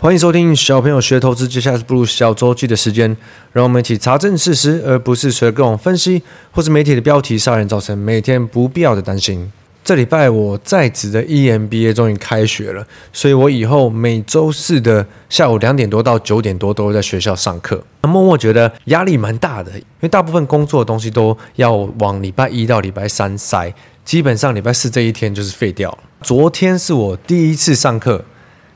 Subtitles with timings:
[0.00, 3.16] 欢迎收听小朋友学投资，接下来是步入小周记的时间，
[3.52, 6.22] 让我们一起查证事实，而不是随各种分析
[6.52, 9.52] 或是媒体的标题杀人，造成每天不必要的担心。
[9.82, 17.82] 这礼拜我在职的 EMBA 终于开学了，所以我以后每周四的下午两点多到九点多都会在学校上课。
[18.02, 25.98] 那默默觉得压力蛮大的，因为大部分工作的东西都要往礼拜一到礼拜三塞，基本上礼拜四这一天就是废掉了。
[26.22, 28.24] 昨天是我第一次上课。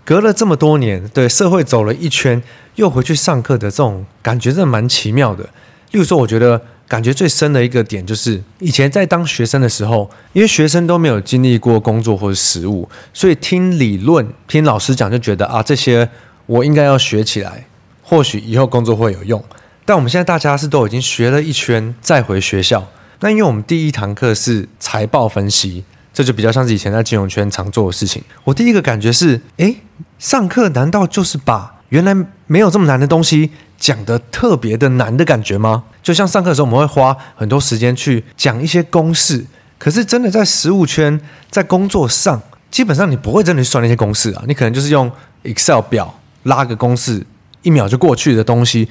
[0.04, 2.42] 隔了这么多年，对社会走了一圈，
[2.74, 5.44] 又回去上课的这种感觉，真的蛮奇妙的。
[5.92, 16.08] 例如说，我觉得感觉最深的一个点，就是以前在当学生的时候，因为学生都没有经历过工作或者实务，所以听理论、听老师讲，就觉得啊，这些
[16.46, 17.66] 我应该要学起来，
[18.02, 19.42] 或许以后工作会有用。
[19.84, 22.88] 但我们现在大家是都已经学了一圈，再回学校，
[23.20, 25.84] 那因为我们第一堂课是财报分析。
[26.12, 28.22] 这就比较像是以前在金融圈常做的事情。
[28.44, 29.76] 我第一个感觉是，诶，
[30.18, 32.14] 上课难道就是把原来
[32.46, 35.84] 没有这么难的东西讲得特别的难的感觉吗？
[36.02, 39.44] 就像上课的时候，我们会花很多时间去讲一些公式，
[39.78, 42.40] 可是真的在实务圈，在工作上，
[42.70, 45.10] 基本上你不会真的去算那些公式啊，你可能就是用
[45.44, 47.24] Excel 表拉个公式，
[47.62, 48.88] 一秒就过去的东西，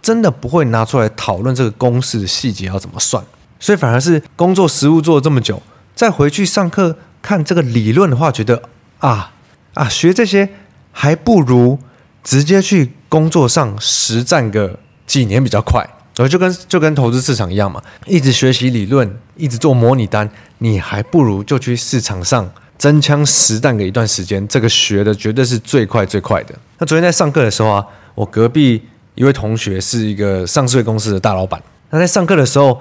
[0.00, 3.22] 真的不会拿出来讨论这个公式的细节要怎么算。
[3.60, 5.62] 所以反而是工作实务做了这么久。
[5.94, 8.62] 再回去上课看这个理论的话，觉得
[8.98, 9.32] 啊
[9.74, 10.48] 啊学这些
[10.90, 11.78] 还不如
[12.22, 15.88] 直接去工作上实战个几年比较快。
[16.16, 22.48] 然后就跟就跟投资市场一样嘛，一直学习理论，一直做模拟单，你还不如就去市场上
[22.78, 24.46] 真枪实弹个一段时间。
[24.46, 26.54] 这个学的绝对是最快最快的。
[26.78, 28.80] 那昨天在上课的时候啊，我隔壁
[29.16, 31.60] 一位同学是一个上市公司的大老板。
[31.90, 32.80] 那在上课的时候，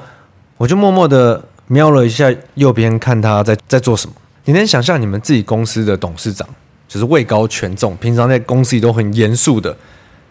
[0.57, 1.43] 我就默默的。
[1.67, 4.15] 瞄了一下右边，看他在在做什么。
[4.45, 6.47] 你能想象你们自己公司的董事长
[6.87, 9.75] 就是位高权重，平常在公司里都很严肃的，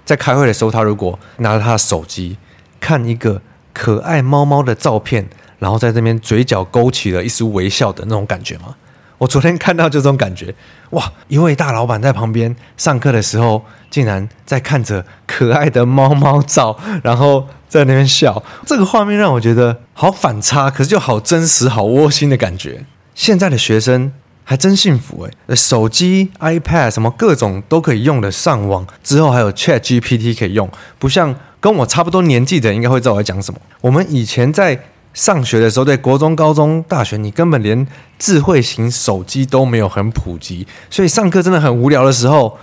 [0.04, 2.36] 在开会的时候，他如果拿着他的手机
[2.78, 3.40] 看一个
[3.72, 5.26] 可爱猫猫的照片，
[5.58, 8.76] 然后在这边嘴角勾起了一丝微笑的那种感觉吗？
[9.22, 10.52] 我昨天看到就这种感觉，
[10.90, 11.12] 哇！
[11.28, 17.46] 一位大老板在旁边上课的时候，竟然在看着可爱的猫猫照，然后。
[17.72, 22.84] 在那边笑，这个画面让我觉得好反差，可是就好真实、好窝心的感觉。
[23.14, 24.12] 现在的学生
[24.44, 33.58] 还真幸福诶，手机、iPad 什么各种都可以用的上网，之后还有 ChatGPT 可以用，不像跟我差不多年纪的人应该会知道我在讲什么。
[33.80, 34.78] 我们以前在
[35.14, 37.86] 上学的时候，对国中、高中、大学，你根本连
[38.18, 42.58] 智慧型手机都没有很普及，所以上课真的很无聊的时候，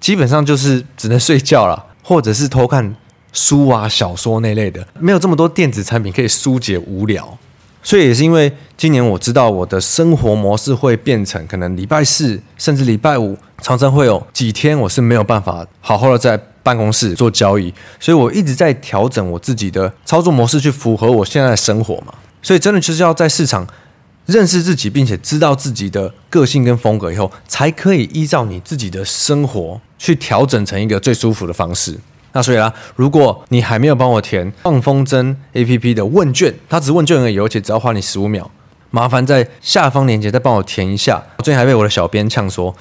[0.00, 2.94] 基本上就是只能睡觉了，或者是偷看。
[3.36, 7.36] 书啊、小说那类的，没有这么多电子产品可以疏解无聊，
[7.82, 22.12] 所以也是因为今年我知道我的生活模式会变成，可能礼拜四甚至礼拜五，常常会有几天我是没有办法好好的在办公室做交易，所以我一直在调整我自己的操作模式，去符合我现在的生活嘛。
[22.42, 23.66] 所以真的就是要在市场
[24.26, 31.98] 认识自己，并且知道自己的个性跟风格以后，才可以依照你自己的生活去调整成一个最舒服的方式。
[32.32, 38.50] 那所以啦，如果你还没有帮我填放风筝 APP 的问卷，它只问卷而已，而且只要花你十五秒，
[38.90, 41.22] 麻烦在下方链接再帮我填一下。
[41.38, 42.74] 我最近还被我的小编呛说，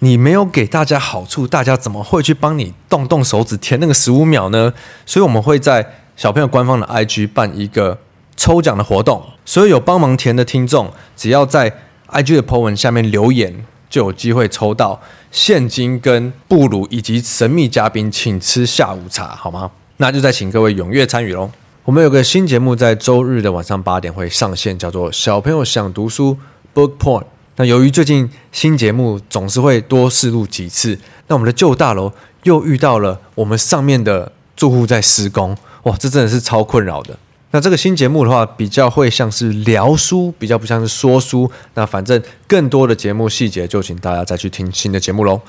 [0.00, 4.72] 你没有给大家好处，大家怎么会去帮你动动手指填那个十五秒呢？
[5.04, 7.98] 所以我们会在小朋友官方的 IG 办一个
[8.36, 11.72] 抽奖的活动，所有有帮忙填的听众，只要在
[12.08, 13.64] IG 的 po 文下面留言。
[13.88, 19.70] 就有机会抽到现金跟布鲁以及神秘嘉宾请吃下午茶，好吗？
[19.98, 21.48] 那就再请各位踊跃参与喽。
[21.84, 26.36] 我们有个新节目在周日的晚上八点会上线，叫做《小朋友想读书
[26.74, 27.22] Book Point》。
[27.56, 32.12] 那由于最近新节目总是会多试录几次，那我们的旧大楼
[32.42, 37.18] 又遇到了我们上面的住户在施工，哇，这真的是超困扰的。
[37.52, 41.50] 那这个新节目的话，比较会像是聊书，比较不像是说书。
[41.74, 45.40] 那反正更多的节目细节，就请大家再去听新的节目喽。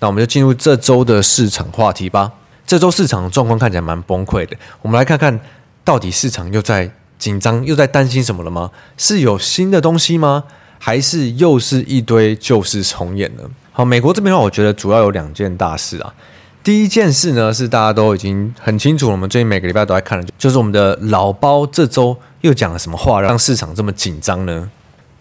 [0.00, 2.32] 那我们就进入这周的市场话题吧。
[2.66, 5.40] 这周市场状况看起来蛮崩溃的，我们来看看
[5.82, 8.70] 到底市场又在紧张，又在担心什么了吗？
[8.98, 10.44] 是有新的东西吗？
[10.86, 13.42] 还是又是一堆旧事重演呢？
[13.72, 16.14] 好，美国这边的话，我觉得主要有两件大事啊。
[16.62, 24.70] 第一件事呢，是大家都已经很清楚，我们最近每个礼拜都在看的，就是我们的老包这周又讲了什么话，让市场这么紧张呢？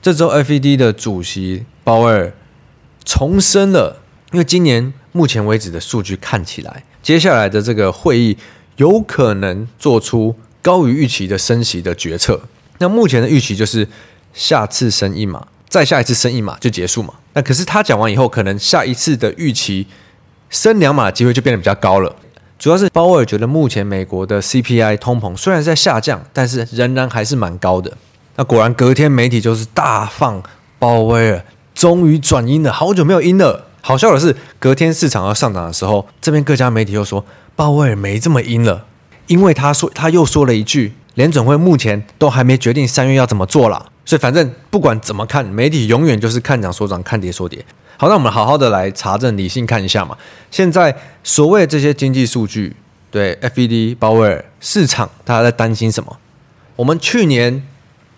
[0.01, 2.33] 这周 FED 的主席鲍尔
[3.06, 4.01] 重申了，
[4.33, 8.38] 因为今年目前为止的数据看起来，接下来的这个会议
[8.75, 12.42] 有可能做出高于预期的升息的决策。
[12.80, 13.88] 那目前的预期就是
[14.33, 17.15] 下次升一码，再下一次升一码就结束嘛。
[17.33, 19.87] 那可是他讲完以后，可能下一次的预期。
[20.51, 22.15] 升两码的机会就变得比较高了。
[22.59, 27.91] 主要是鲍威尔觉得目前美国的 CPI 通膨虽然在下降，但是仍然还是蛮高的。
[28.35, 30.43] 那果然隔天媒体就是大放
[30.77, 31.43] 鲍威尔
[31.73, 33.65] 终于转阴了，好久没有阴了。
[33.81, 38.85] 好笑的是，隔天市场要上涨的时候，这边各家媒体又说鲍威尔没这么阴了，
[39.25, 43.86] 因为他说他又说了一句，联准会目前都还没决定三月要怎么做啦。
[44.06, 47.63] 所以反正不管怎么看，媒体永远就是看涨说涨，看跌说跌。
[47.98, 50.18] 好，那我们好好的来查证，理性看一下嘛。
[50.51, 50.94] 现在
[51.24, 52.75] 所谓这些经济数据，
[53.10, 56.18] 对 FED、鲍威尔、市场，大家在担心什么？
[56.75, 57.65] 我们去年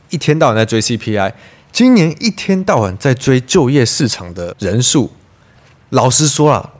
[0.10, 1.34] 一天到晚在追 CPI，
[1.72, 5.12] 今年一天到晚在追就业市场的人数。
[5.90, 6.72] 老实说了，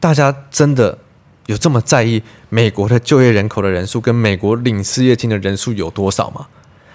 [0.00, 0.98] 大家真的
[1.46, 6.46] 有这么在意美国的就业人口的人数跟美国领失业金的人数有多少吗？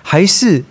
[0.03, 0.63] 还是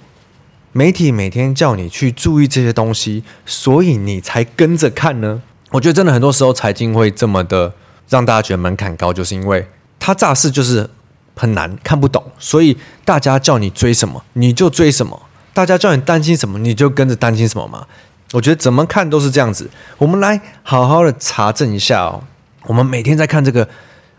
[0.72, 5.42] 媒体每天叫你去注意这些东西，所以你才跟着看呢？
[5.70, 7.74] 我觉得真的很多时候财经会这么的
[8.08, 9.66] 让大家觉得门槛高，就是因为
[9.98, 10.88] 它乍视就是
[11.34, 15.20] 很难看不懂，所以大家叫你追什么你就追什么，
[15.52, 17.86] 大家叫你担心什么你就跟着担心什么嘛。
[18.32, 19.70] 我觉得怎么看都是这样子。
[19.98, 22.24] 我们来好好的查证一下哦。
[22.66, 23.68] 我们每天在看这个，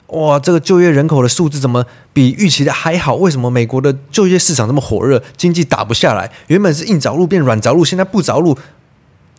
[0.07, 3.15] 哇，这个就业人口的数字怎么比预期的还好？
[3.15, 6.31] 为什么美国的就业市场这么火热，经济打不下来？
[6.47, 8.57] 原本是硬着陆变软着陆，现在不着陆，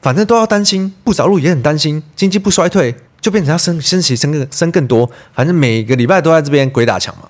[0.00, 5.10] 反正都要担心，不着陆也很担心，经济不衰退就变成要升升息升更升更多。
[5.34, 7.28] 反正每个礼拜都在这边鬼打墙嘛。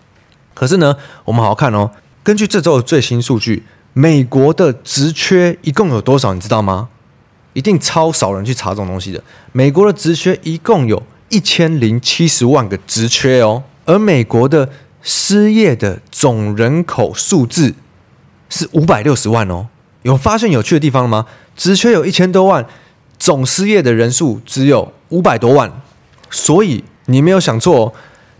[0.55, 1.91] 可是呢，我们好好看哦。
[2.25, 6.35] 根据这周的最新数据，美国的职缺一共有多少？
[6.35, 6.89] 你知道吗？
[7.55, 9.23] 一定超少人去查这种东西的。
[9.53, 14.69] 美国的职缺一共有一千零七十万个职缺哦，而美国的
[15.03, 17.75] 失业的总人口数字
[18.49, 19.69] 是五百六十万哦。
[20.03, 21.27] 有发现有趣的地方了吗？
[21.57, 22.65] 职缺有一千多万，
[23.19, 25.71] 总失业的人数只有五百多万，
[26.31, 27.93] 所以你没有想错，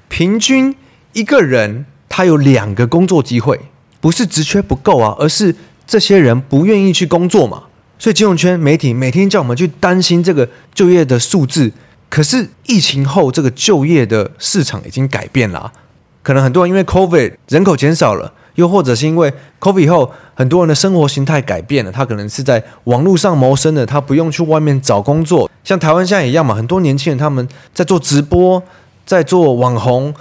[0.09, 0.75] 平均
[1.13, 3.61] 一个人他有两个工作机会，
[4.01, 5.55] 不是职缺不够啊，而是
[5.87, 7.65] 这些人不愿意去工作嘛。
[7.99, 11.73] 所以金融圈媒体每天叫我们去担心这个就业的数字，
[12.09, 15.73] 可是疫情后这个就业的市场已经改变了。
[16.23, 25.51] 可能很多人因为 COVID 人口减少了，又或者是因为 COVID 以后很多人的生活形态改变了，他可能是在网络上谋生的，他不用去外面找工作。
[25.65, 28.63] 像台湾现在一样嘛，很多年轻人他们在做直播，
[29.07, 30.15] 在做网红，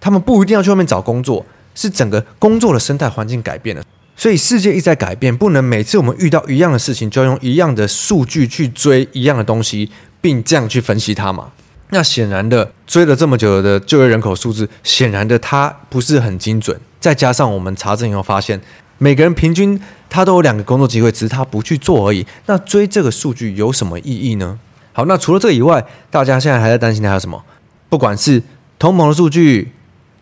[0.00, 1.44] 他们不一定要去外面找工作，
[1.74, 3.82] 是整个工作的生态环境改变了。
[4.16, 9.90] 所以世界一直在改变，不能每次我们遇到一样的事情，就要用一样的数据去追一样的东西，
[10.26, 11.52] 并这样去分析它嘛？
[11.90, 16.76] 那显然的，追了这么久的就业人口数字，显然的它不是很精准。
[16.98, 18.60] 再加上我们查证以后发现，
[18.98, 19.80] 每个人平均
[20.10, 22.26] 他都有两个工作机会，只是他不去做而已。
[22.46, 24.58] 那追这个数据有什么意义呢？
[24.92, 27.44] 好，那除了这个以外，大家现在还在担心的还有什么？
[27.88, 28.42] 不管是
[28.80, 29.70] 同盟的数据、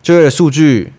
[0.03, 0.93] 就业的数据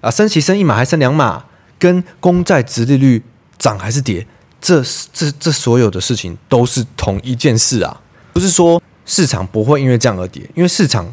[0.00, 1.46] 啊，升息升一码还升两码？
[1.80, 3.24] 跟公债殖利率
[3.58, 4.24] 涨还是跌，
[4.60, 4.80] 这
[5.12, 8.00] 这这所有的事情都是同一件事啊！
[8.32, 11.12] 不是说市场不会因为这样而跌，因为市场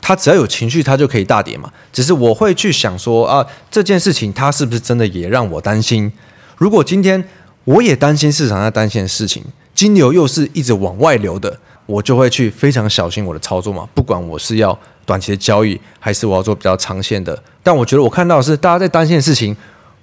[0.00, 1.72] 它只要有情绪，它就可以大跌嘛。
[1.92, 6.12] 只是我会去想说啊，这件事情它是不是真的也让我担心？
[6.56, 7.22] 如果今天
[7.64, 13.88] 我也担心市场在担心的事情，金流又是一直往外流的，我就会去非常小心我的操作嘛。
[13.92, 17.42] 不管我是要短期的交易，还是我要做比较长线的。
[17.62, 19.56] 但我觉得我看到的是大家在担心的事情，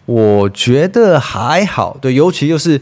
[0.06, 1.98] 我觉得还好。
[2.02, 2.80] 对，尤其就是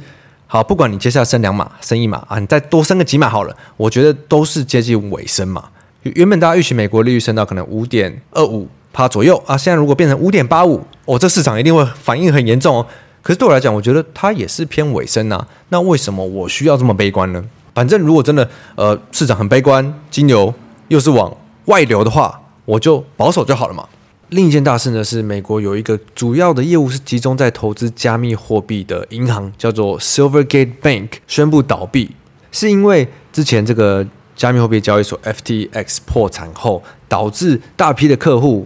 [0.54, 5.64] 好，不管你接下来升两码、升一码啊，你再多升个几码好了，我觉得都是接近尾声嘛。
[6.04, 12.86] 原本大家预期美国利率升到可能五点二五趴左右啊，现在如果变成五点八五，哦，这市场一定会反应很严重哦。
[13.22, 15.48] 可是对我来讲，我觉得它也是偏尾声呐。
[15.70, 17.42] 那为什么我需要这么悲观呢？
[17.74, 20.54] 反正如果真的呃市场很悲观，金流
[20.90, 21.34] 又是往
[21.68, 23.88] 外流的话，我就保守就好了嘛。
[24.32, 32.12] 另一件大事呢，是美国有一个主要的业务是集中在投资加密货币的银行，叫做 Silvergate Bank，宣布倒闭，
[32.50, 38.66] 是因为之前这个加密货币交易所 FTX 破产后，导致大批的客户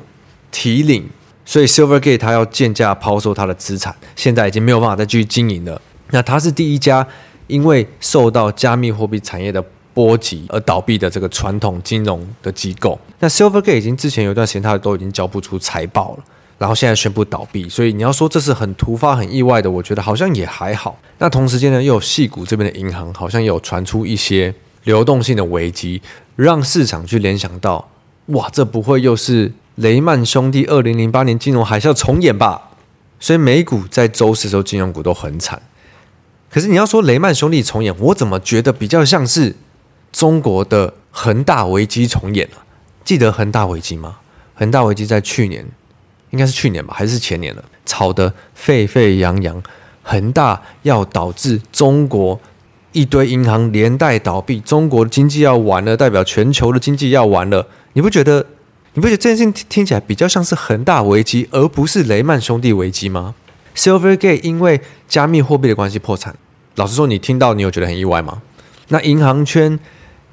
[0.52, 1.10] 提领，
[1.44, 5.82] 所以 Silvergate 它要贱价抛售它的资产，现在已经没有办法再继续经营了。
[6.12, 7.08] 那它是第一家
[7.48, 16.24] 因为受到加密货币产业的波及而倒闭的这个传统金融的机构，那 Silvergate 已经之前有一段时间，它都已经交不出财报了，
[16.58, 21.00] 然后现在宣布倒闭，所以你要说这是很突发、很意外的，我觉得好像也还好。
[21.18, 26.02] 那同时间呢，又有矽谷这边的银行好像有传出一些流动性的危机，
[26.36, 27.90] 让市场去联想到，
[28.28, 32.72] 哇，这不会又是雷曼兄弟二零零八年金融海啸重演吧？
[33.18, 35.62] 所以美股在周四时候金融股都很惨。
[36.52, 39.56] 可是你要说雷曼兄弟重演，我怎么觉得比较像是？
[40.16, 42.58] 中国的恒大危机重演了。
[43.04, 44.16] 记得恒大危机吗？
[44.54, 45.66] 恒大危机在去年，
[46.30, 49.62] 应该是去年吧，还是前年了，吵得沸沸扬扬。
[50.04, 52.40] 恒大要导致中国
[52.94, 57.68] 一堆银行连带倒闭，中国经济要完了，代表全球的经济要完了。
[57.92, 58.46] 你不觉得？
[58.94, 63.36] 你不觉得这件事情听起来比较像是恒大危机，而不是雷曼兄弟危机吗
[63.76, 64.80] ？Silvergate 因为
[65.10, 66.34] 加密货币的关系破产。
[66.76, 68.42] 老实说，你听到你有觉得很意外吗？
[68.88, 69.78] 那银行圈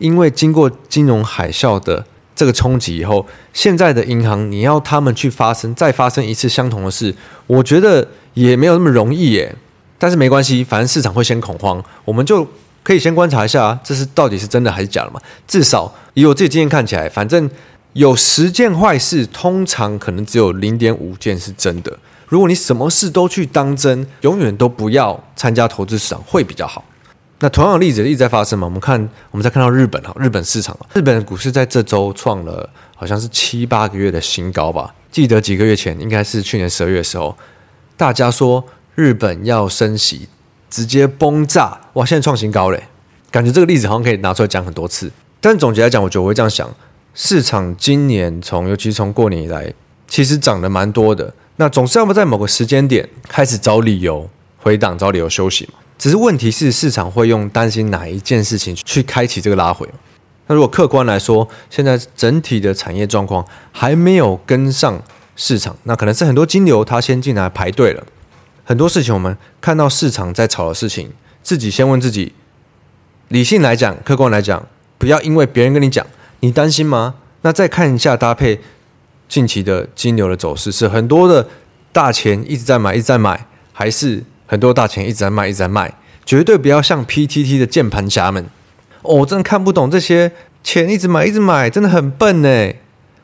[0.02, 2.04] 因为经过金融海啸的
[2.34, 7.14] 这个冲击以后，现在的银行你要他们去发生再发生一次相同的事，
[7.46, 9.56] 我觉得也没有那么容易耶。
[9.98, 12.46] 但是没关系，反正市场会先恐慌，我们就
[12.82, 15.20] 可以先观察一下，这是到底是真的还是假的嘛？
[15.46, 17.48] 至少以我自己经验看起来，反正。
[17.94, 21.94] 有十件坏事，通常可能只有零点五件是真的。
[22.26, 26.82] 如果你什么事都去当真，永远都不要参加投资市场会比较好。
[27.42, 28.64] 那同样的例子一直在发生嘛？
[28.66, 28.96] 我们看，
[29.32, 34.94] 我们再看到日本哈，日本市场，日本的股市在这周创了好像是七八个月的新高吧？
[35.10, 37.36] 记得几个月前，应该是去年十二月的时候，
[37.96, 40.28] 大家说日本要升息，
[40.70, 42.06] 直接崩炸，哇！
[42.06, 42.84] 现在创新高嘞，
[43.32, 45.10] 感觉这个例子好像可以拿出来讲很多次。
[45.40, 46.72] 但总结来讲，我觉得我会这样想。
[47.12, 49.74] 市场今年从，尤其是从过年以来，
[50.06, 51.34] 其实涨得蛮多的。
[51.56, 55.80] 那总是要不在某个时间点开始找理由回档，找理由休息嘛。
[56.02, 59.88] 只是问题是，市场会用担心哪一件事情去开启这个拉回？
[60.48, 65.00] 那如果客观来说，现在整体的产业状况还没有跟上
[65.36, 68.04] 市场，那可能是很多金流它先进来排队了。
[68.64, 72.32] 很多事情我们看到市场在炒的事情，自己先问自己：
[73.28, 74.66] 理性来讲，客观来讲，
[74.98, 76.04] 不要因为别人跟你讲。
[76.40, 77.14] 你担心吗？
[77.42, 78.60] 那再看一下搭配
[79.28, 81.46] 近期的金流的走势，是很多的
[81.92, 85.94] 大钱一直在买，一直在买，还是很多大钱一直在卖，一直在卖？
[86.26, 88.44] 绝对不要像 PTT 的键盘侠们
[89.00, 90.30] 哦，我真的看不懂这些
[90.62, 92.70] 钱一直买，一直买，真的很笨呢。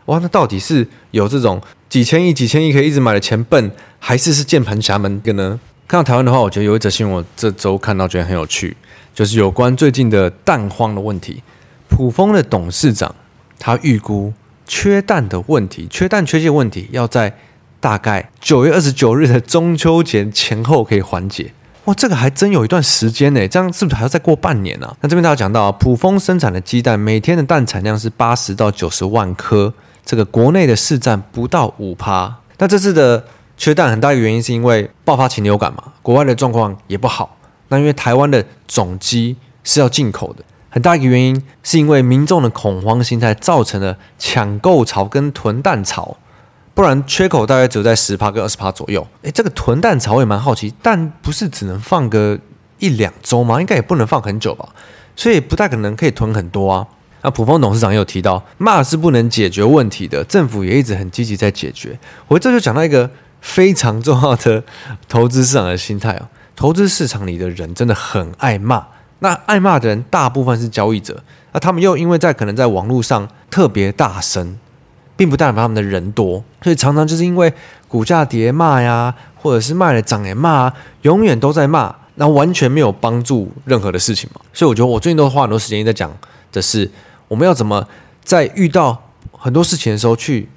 [0.06, 5.60] 哇，那到底是有这种几千亿、几千亿可以一直买的钱笨，还是是键盘侠们的呢？
[5.86, 8.74] 看到台湾的话，我觉得有一则新闻，我这周看到觉得很有趣，
[9.14, 11.42] 就是有关最近的蛋荒的问题。
[11.90, 13.14] 普丰的董事长，
[13.58, 14.32] 他预估
[14.66, 17.36] 缺蛋的问题，缺蛋缺货问题，要在
[17.80, 21.52] 大概九月二十九日的中秋节前后可以缓解。
[21.84, 24.96] 哇，这个还真有一段时间呢，这样是不是还要再过半年呢、啊？
[25.00, 29.72] 那这边大家讲到，普丰生产的鸡蛋每天的蛋产量是八十到九十万颗，
[30.04, 32.36] 这个国内的市占不到五趴。
[32.58, 33.24] 那这次的
[33.56, 37.38] 缺蛋很大一个原因是因为爆发禽流感嘛，国外的状况也不好。
[37.68, 40.44] 那因为台湾的种鸡是要进口的。
[40.70, 46.18] 很大一个原因是因为民众的恐慌心态造成了抢购潮跟囤蛋潮，
[46.78, 49.04] 不然缺口大概只有在十趴跟二十趴左右。
[49.22, 52.38] 诶，这个囤蛋潮我也蛮好奇，蛋不是只能放个
[52.78, 53.60] 一两周吗？
[53.60, 54.68] 应该也不能放很久吧，
[55.16, 56.86] 所以不太可能可以囤很多啊。
[57.22, 61.98] 那卜蜂董事长也有提到，骂是不能解决问题的，政府也一直很积极在解决。
[62.28, 64.62] 我这就讲到一个非常重要的
[65.08, 68.86] 投资市场的心态哦，投资市场里的人真的很爱骂。
[69.18, 74.56] 那爱骂的人大部分是交易者，那他们又因为在可能在网络上特别大声，
[75.18, 77.52] 并不代表他们的人多，所以常常就是因为
[77.88, 80.72] 股价跌骂呀，或者是卖了涨也骂，
[81.02, 84.40] 永远都在骂，那完全没有帮助任何的事情嘛。
[84.52, 86.08] 所以我觉得我最近都花很多时间在讲
[86.52, 86.88] 的是，
[87.26, 87.84] 我们要怎么
[88.22, 90.48] 在遇到很多事情的时候去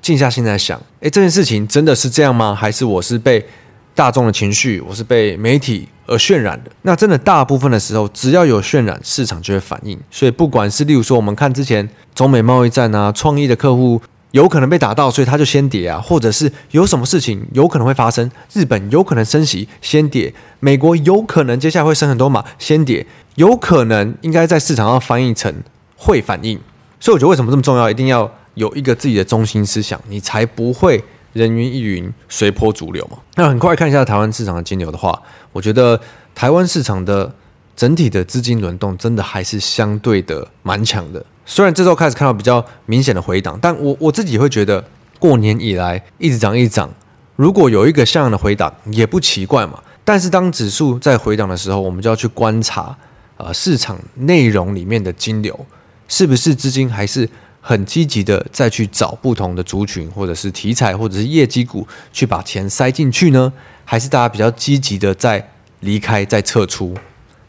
[0.00, 2.54] 静下心来想，诶，这件事情真的是这样吗？
[2.54, 3.46] 还是我是被
[3.94, 6.70] 大众的情绪，我是被媒体而渲染的。
[6.82, 9.98] 那真的大部分的时候，只要有渲染，市场就会反应。
[10.10, 14.02] 所以不管是例如说，我们看之前中美贸易战啊，创意的客户
[14.32, 25.54] 有可能被打到，所以他就先跌啊，或者是有什么事情有可能会发生，日本有可能升息先跌，美国有可能接下来会升很多码先跌，有可能应该在市场上翻译成
[25.96, 26.58] 会反应。
[26.98, 31.02] 所以我觉得为什么这么重要，一定要有一个自己的中心思想，你才不会。
[31.32, 33.18] 人云亦云，随波逐流嘛。
[33.36, 35.20] 那很快看一下台湾市场的金流的话，
[35.52, 36.00] 我觉得
[36.34, 37.32] 台湾市场的
[37.76, 41.24] 整体的资金轮动真的还是相对的蛮强的。
[41.46, 44.84] 虽然这周开始看到比较明显的回档，但我我自己会觉得
[45.18, 46.90] 过年以来一直涨一涨，
[47.36, 49.80] 如果有一个像样的回档也不奇怪嘛。
[50.04, 52.96] 但是当指数在回档的时候，我们就要去观察
[53.36, 55.66] 呃市场内容里面的金流
[56.08, 57.28] 是不是资金还是。
[57.60, 63.52] 很积极的再去找不同的族群，或者是题材，或者是业绩股，去把钱塞进去呢？
[63.84, 65.50] 还是大家比较积极的在
[65.80, 66.96] 离开、在撤出？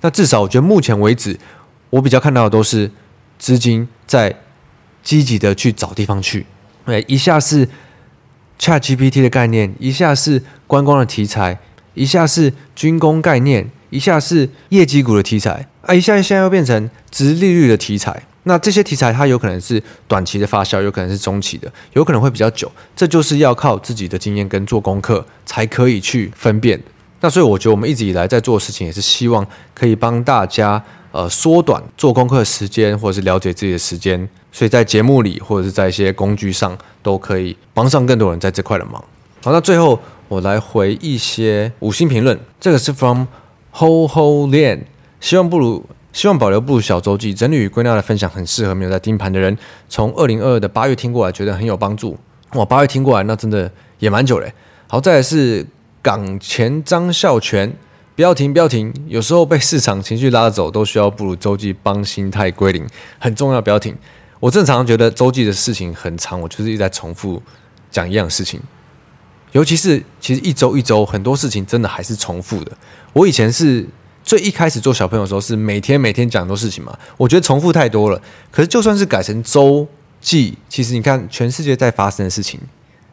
[0.02, 1.40] 那至少我觉得目前为止，
[1.90, 2.92] 我比较看到的都是
[3.38, 4.36] 资金在
[5.04, 6.46] 积极的去找地方去。
[6.86, 7.70] 对，一下是
[8.60, 11.60] ChatGPT 的概念，一下是观光的题材，
[11.94, 18.24] 一下是军工概念，一下是业绩股的题材，啊，一下现在又变成殖利率的题材。
[18.44, 22.72] 那这些题材它有可能是短期的发酵，有可能是中期的，有可能会比较久。
[22.96, 26.82] 这就是要靠自己的经验跟做功课才可以去分辨。
[27.20, 29.46] 那所以我觉得我们一直以来在做的事情，也是希望
[29.76, 34.28] 可以帮大家呃缩短做功课的时间，或者是了解自己的时间。
[34.52, 38.94] 所以在节目里或者是在一些工具上，都可以帮上更多人在这块的忙。
[39.44, 42.40] 好，那最后我来回一些五星评论。
[42.60, 43.26] 这个是 from
[43.74, 44.80] Ho Ho Lian，
[45.20, 45.86] 希望不如。
[46.14, 49.58] 希望保留不鲁小周记整理与归纳的分享，很适合没有在盯盘的人。
[49.88, 52.18] 从二零二二的八月听过来，觉得很有帮助。
[52.54, 54.54] 哇，八月听过来，那真的也蛮久嘞。
[54.88, 55.66] 好，再来是
[56.02, 57.74] 港前张孝全，
[58.14, 58.94] 不要停，不要停。
[59.08, 62.86] 有时候被市场情绪拉走，都需要不如周记帮心态归零，
[63.18, 63.96] 很重要，不要停。
[64.42, 67.42] 我正常觉得周记的事情很长，我就是一直在重复
[67.90, 68.60] 讲一样事情。
[69.54, 72.72] 尤其是其实一周一周很多事情真的还是重复的。
[73.14, 73.88] 我以前是。
[74.24, 78.22] 最一开始做小朋友的时候是每天每天讲很多事情嘛，我觉得重复太多了。
[78.52, 79.88] 可是就算是改成周
[80.20, 82.60] 记，其实你看全世界在发生的事情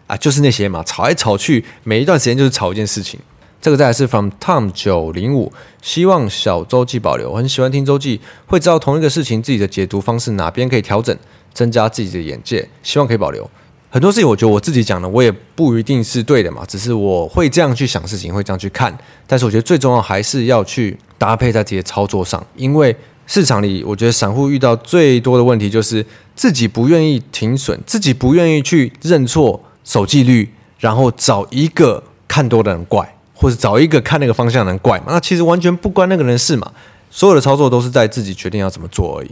[0.07, 3.19] 啊，就是那些嘛，吵来吵去，每一段时间就是吵一件事情。
[3.61, 11.17] 这个再来是 from Tom 九零五，希望小周记保留，很喜欢听周记，会知道同一个事情自己的解读方式哪边可以调整，
[11.53, 13.51] 增加自己的眼界，希望可以保留。
[13.91, 18.97] 很多事情我觉得我自己讲的，我也不一定是对的嘛，只是我会这样去想事情，会这样去看。
[19.27, 22.95] 但是我觉得最重要还是要去搭配在自己的操作上，因为
[23.27, 26.05] 市场里我觉得散户遇到最多的问题就是
[26.35, 35.07] 自己不愿意停损，自己不愿意去认错守纪律，然后找一个看多的人怪，或者找一个看那个方向的人怪嘛。
[35.09, 36.71] 那其实完全不关那个人事嘛，
[37.11, 39.31] 所有的操作都是在自己决定要怎么做而已。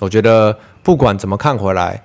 [0.00, 2.02] 我觉得不管怎么看回来。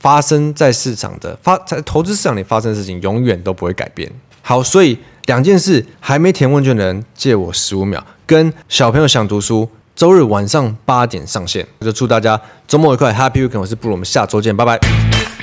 [0.00, 4.10] 发生在市场的发在投资市场里发生的事情，永远都不会改变。
[4.42, 11.66] 好，所以两件事，还没填问卷的人借我十五秒，跟小朋友想读书，周日晚上八点上线。
[11.80, 13.60] 就祝大家周末愉快，Happy Weekend！
[13.60, 15.35] 我是不鲁，我们下周见，拜拜。